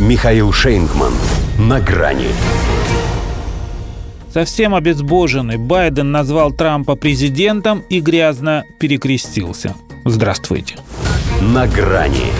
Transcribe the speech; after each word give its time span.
Михаил 0.00 0.50
Шейнгман. 0.50 1.12
На 1.58 1.78
грани. 1.78 2.28
Совсем 4.32 4.74
обезбоженный 4.74 5.58
Байден 5.58 6.10
назвал 6.10 6.52
Трампа 6.52 6.96
президентом 6.96 7.84
и 7.90 8.00
грязно 8.00 8.64
перекрестился. 8.78 9.74
Здравствуйте. 10.06 10.76
На 11.42 11.66
грани. 11.66 12.32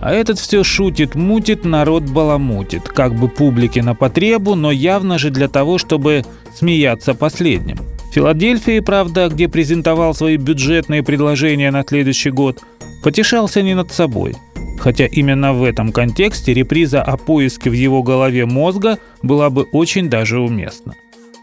А 0.00 0.12
этот 0.12 0.40
все 0.40 0.64
шутит, 0.64 1.14
мутит, 1.14 1.64
народ 1.64 2.02
баламутит. 2.02 2.88
Как 2.88 3.14
бы 3.14 3.28
публике 3.28 3.80
на 3.80 3.94
потребу, 3.94 4.56
но 4.56 4.72
явно 4.72 5.16
же 5.16 5.30
для 5.30 5.46
того, 5.46 5.78
чтобы 5.78 6.24
смеяться 6.52 7.14
последним. 7.14 7.76
В 8.10 8.14
Филадельфии, 8.14 8.80
правда, 8.80 9.28
где 9.28 9.46
презентовал 9.46 10.12
свои 10.14 10.38
бюджетные 10.38 11.04
предложения 11.04 11.70
на 11.70 11.84
следующий 11.86 12.30
год, 12.30 12.58
потешался 13.04 13.62
не 13.62 13.74
над 13.74 13.92
собой. 13.92 14.34
Хотя 14.80 15.04
именно 15.04 15.52
в 15.52 15.62
этом 15.62 15.92
контексте 15.92 16.54
реприза 16.54 17.02
о 17.02 17.18
поиске 17.18 17.68
в 17.68 17.74
его 17.74 18.02
голове 18.02 18.46
мозга 18.46 18.98
была 19.22 19.50
бы 19.50 19.64
очень 19.72 20.08
даже 20.08 20.40
уместна. 20.40 20.94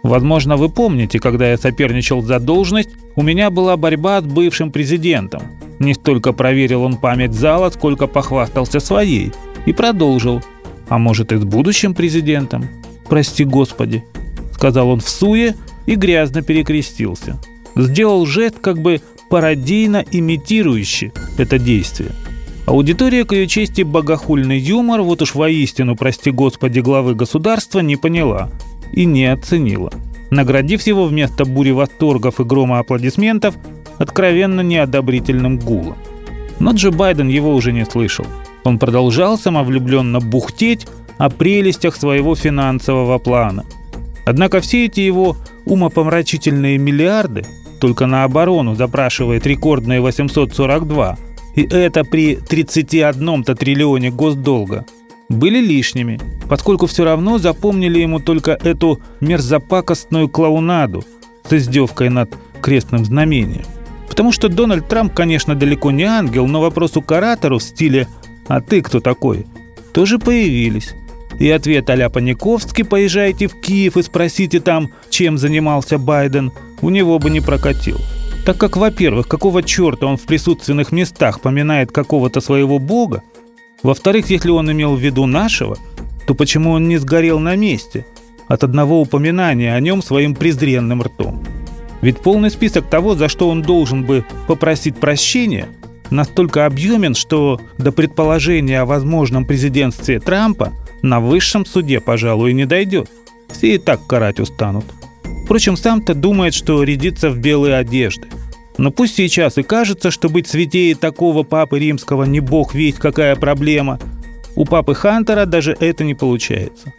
Возможно, 0.02 0.58
вы 0.58 0.70
помните, 0.70 1.20
когда 1.20 1.52
я 1.52 1.58
соперничал 1.58 2.24
за 2.24 2.40
должность, 2.40 2.90
у 3.16 3.22
меня 3.22 3.52
была 3.52 3.78
борьба 3.78 4.22
с 4.22 4.24
бывшим 4.24 4.72
президентом. 4.72 5.44
Не 5.78 5.94
столько 5.94 6.34
проверил 6.34 6.82
он 6.82 6.98
память 6.98 7.34
зала, 7.34 7.70
сколько 7.70 8.08
похвастался 8.08 8.80
своей. 8.80 9.32
И 9.68 9.74
продолжил. 9.74 10.42
А 10.90 10.98
может 10.98 11.32
и 11.32 11.38
с 11.38 11.44
будущим 11.44 11.94
президентом? 11.94 12.68
Прости 13.08 13.44
господи. 13.44 14.04
Сказал 14.52 14.90
он 14.90 15.00
в 15.00 15.10
суе 15.10 15.54
и 15.86 15.94
грязно 15.94 16.42
перекрестился. 16.42 17.40
Сделал 17.76 18.26
жест, 18.26 18.58
как 18.60 18.80
бы 18.80 19.00
пародийно 19.30 20.04
имитирующий 20.12 21.12
это 21.38 21.60
действие. 21.60 22.12
Аудитория 22.68 23.24
к 23.24 23.32
ее 23.32 23.48
чести 23.48 23.84
богохульный 23.84 24.60
юмор, 24.60 25.02
вот 25.02 25.22
уж 25.22 25.36
воистину, 25.36 25.96
прости 25.96 26.32
господи, 26.32 26.82
главы 26.82 27.16
государства, 27.16 27.80
не 27.80 27.96
поняла 27.96 28.50
и 28.92 29.06
не 29.06 29.26
оценила, 29.26 29.90
наградив 30.32 30.86
его 30.86 31.06
вместо 31.06 31.46
бури 31.46 31.72
восторгов 31.72 32.42
и 32.42 32.44
грома 32.44 32.80
аплодисментов 32.80 33.56
откровенно 33.98 34.60
неодобрительным 34.60 35.60
гулом. 35.60 35.96
Но 36.60 36.72
Джо 36.72 36.92
Байден 36.92 37.30
его 37.30 37.56
уже 37.56 37.72
не 37.72 37.86
слышал. 37.86 38.28
Он 38.66 38.80
продолжал 38.80 39.38
самовлюбленно 39.38 40.20
бухтеть 40.20 40.88
о 41.18 41.30
прелестях 41.30 41.96
своего 41.96 42.36
финансового 42.36 43.18
плана. 43.18 43.64
Однако 44.26 44.60
все 44.60 44.88
эти 44.88 45.00
его 45.00 45.38
умопомрачительные 45.66 46.78
миллиарды 46.78 47.46
только 47.80 48.08
на 48.08 48.26
оборону 48.26 48.76
запрашивает 48.76 49.48
рекордные 49.48 50.02
842, 50.02 51.18
и 51.58 51.64
это 51.64 52.04
при 52.04 52.36
31-то 52.36 53.56
триллионе 53.56 54.12
госдолга, 54.12 54.86
были 55.28 55.60
лишними, 55.60 56.20
поскольку 56.48 56.86
все 56.86 57.04
равно 57.04 57.40
запомнили 57.40 58.00
ему 58.00 58.20
только 58.20 58.52
эту 58.52 59.02
мерзопакостную 59.22 60.30
клоунаду 60.30 61.04
с 61.50 61.54
издевкой 61.54 62.10
над 62.10 62.38
крестным 62.62 63.04
знамением. 63.04 63.66
Потому 64.08 64.32
что 64.32 64.50
Дональд 64.50 64.88
Трамп, 64.88 65.14
конечно, 65.16 65.56
далеко 65.56 65.90
не 65.90 66.04
ангел, 66.04 66.46
но 66.46 66.62
вопросу 66.62 67.02
каратору 67.02 67.58
в 67.58 67.64
стиле 67.64 68.08
«А 68.48 68.62
ты 68.62 68.84
кто 68.84 69.00
такой?» 69.00 69.48
тоже 69.94 70.20
появились. 70.20 70.94
И 71.40 71.50
ответ 71.50 71.90
а-ля 71.90 72.10
Паниковский 72.10 72.86
«Поезжайте 72.86 73.48
в 73.48 73.60
Киев 73.60 73.98
и 73.98 74.04
спросите 74.04 74.60
там, 74.60 74.92
чем 75.10 75.40
занимался 75.40 75.98
Байден» 75.98 76.52
у 76.82 76.92
него 76.92 77.18
бы 77.18 77.32
не 77.32 77.42
прокатил. 77.42 77.98
Так 78.48 78.58
как, 78.58 78.78
во-первых, 78.78 79.28
какого 79.28 79.62
черта 79.62 80.06
он 80.06 80.16
в 80.16 80.22
присутственных 80.22 80.94
местах 80.94 81.42
поминает 81.42 81.92
какого-то 81.92 82.40
своего 82.40 82.80
бога, 82.80 83.22
во-вторых, 83.84 84.30
если 84.30 84.52
он 84.52 84.72
имел 84.72 84.96
в 84.96 85.02
виду 85.02 85.26
нашего, 85.26 85.78
то 86.26 86.34
почему 86.34 86.72
он 86.72 86.88
не 86.88 86.96
сгорел 86.96 87.40
на 87.40 87.58
месте 87.58 88.06
от 88.48 88.64
одного 88.64 89.02
упоминания 89.02 89.76
о 89.76 89.80
нем 89.82 90.02
своим 90.02 90.34
презренным 90.34 91.02
ртом? 91.02 91.44
Ведь 92.00 92.20
полный 92.20 92.50
список 92.50 92.90
того, 92.90 93.16
за 93.16 93.28
что 93.28 93.50
он 93.50 93.64
должен 93.64 94.06
бы 94.06 94.24
попросить 94.48 94.96
прощения, 94.96 95.68
настолько 96.10 96.66
объемен, 96.66 97.16
что 97.16 97.60
до 97.78 97.92
предположения 97.92 98.80
о 98.80 98.86
возможном 98.86 99.44
президентстве 99.44 100.22
Трампа 100.22 100.72
на 101.02 101.20
высшем 101.20 101.66
суде, 101.66 102.00
пожалуй, 102.00 102.54
не 102.54 102.64
дойдет. 102.66 103.12
Все 103.50 103.76
и 103.76 103.78
так 103.78 104.08
карать 104.08 104.40
устанут. 104.40 104.86
Впрочем, 105.44 105.76
сам-то 105.76 106.14
думает, 106.14 106.54
что 106.54 106.82
рядится 106.84 107.30
в 107.30 107.40
белые 107.40 107.76
одежды. 107.76 108.28
Но 108.78 108.92
пусть 108.92 109.16
сейчас 109.16 109.58
и 109.58 109.64
кажется, 109.64 110.12
что 110.12 110.30
быть 110.30 110.48
святее 110.48 110.96
такого 110.96 111.44
папы 111.44 111.80
римского 111.80 112.26
не 112.26 112.40
бог 112.40 112.76
весть 112.76 113.00
какая 113.00 113.36
проблема, 113.36 114.00
у 114.56 114.66
папы 114.66 114.94
Хантера 114.94 115.46
даже 115.46 115.76
это 115.80 116.04
не 116.04 116.14
получается. 116.14 116.94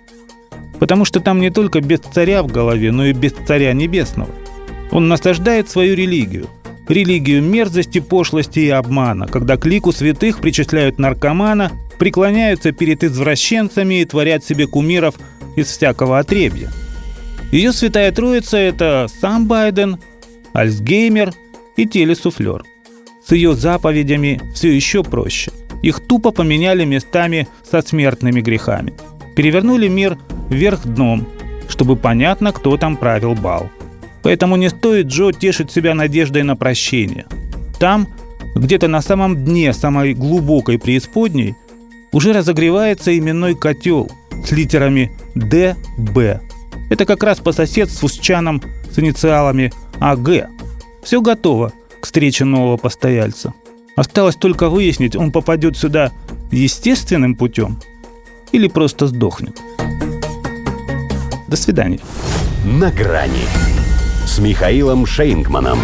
Потому 0.78 1.04
что 1.04 1.20
там 1.20 1.40
не 1.40 1.50
только 1.50 1.80
без 1.80 2.00
царя 2.00 2.42
в 2.42 2.48
голове, 2.48 2.92
но 2.92 3.06
и 3.06 3.12
без 3.12 3.32
царя 3.46 3.72
небесного. 3.72 4.30
Он 4.90 5.08
насаждает 5.08 5.68
свою 5.68 5.94
религию. 5.94 6.48
Религию 6.88 7.42
мерзости, 7.42 8.00
пошлости 8.00 8.60
и 8.60 8.70
обмана, 8.70 9.26
когда 9.26 9.56
к 9.56 9.66
лику 9.66 9.92
святых 9.92 10.40
причисляют 10.40 10.98
наркомана, 10.98 11.72
преклоняются 11.98 12.72
перед 12.72 13.04
извращенцами 13.04 14.00
и 14.00 14.04
творят 14.04 14.44
себе 14.44 14.66
кумиров 14.66 15.16
из 15.56 15.66
всякого 15.66 16.18
отребья. 16.18 16.70
Ее 17.52 17.72
святая 17.72 18.10
троица– 18.12 18.56
это 18.58 19.06
сам 19.20 19.46
Байден, 19.46 19.98
Альцгеймер 20.54 21.34
и 21.78 21.86
телесуфлер. 21.86 22.64
С 23.26 23.32
ее 23.32 23.54
заповедями 23.54 24.40
все 24.54 24.74
еще 24.74 25.02
проще. 25.02 25.50
Их 25.82 26.00
тупо 26.00 26.30
поменяли 26.30 26.84
местами 26.84 27.48
со 27.68 27.80
смертными 27.82 28.40
грехами. 28.40 28.94
Перевернули 29.36 29.88
мир 29.88 30.18
вверх 30.50 30.86
дном, 30.86 31.26
чтобы 31.68 31.96
понятно, 31.96 32.52
кто 32.52 32.76
там 32.76 32.96
правил 32.96 33.34
бал. 33.34 33.70
Поэтому 34.22 34.56
не 34.56 34.68
стоит 34.68 35.06
Джо 35.06 35.32
тешить 35.32 35.70
себя 35.70 35.94
надеждой 35.94 36.42
на 36.42 36.56
прощение. 36.56 37.26
Там, 37.78 38.08
где-то 38.56 38.88
на 38.88 39.00
самом 39.00 39.44
дне 39.44 39.72
самой 39.72 40.14
глубокой 40.14 40.78
преисподней, 40.78 41.54
уже 42.12 42.32
разогревается 42.32 43.16
именной 43.16 43.54
котел 43.54 44.10
с 44.44 44.50
литерами 44.50 45.12
Д, 45.34 45.76
Б 45.96 46.40
это 46.90 47.04
как 47.04 47.22
раз 47.22 47.38
по 47.38 47.52
соседству 47.52 48.08
с 48.08 48.18
Чаном 48.18 48.62
с 48.90 48.98
инициалами 48.98 49.72
АГ. 50.00 50.48
Все 51.02 51.20
готово 51.20 51.72
к 52.00 52.06
встрече 52.06 52.44
нового 52.44 52.76
постояльца. 52.76 53.54
Осталось 53.96 54.36
только 54.36 54.68
выяснить, 54.68 55.16
он 55.16 55.32
попадет 55.32 55.76
сюда 55.76 56.12
естественным 56.52 57.34
путем 57.34 57.80
или 58.52 58.68
просто 58.68 59.08
сдохнет. 59.08 59.60
До 61.48 61.56
свидания. 61.56 62.00
На 62.64 62.90
грани 62.90 63.46
с 64.26 64.38
Михаилом 64.38 65.06
Шейнгманом. 65.06 65.78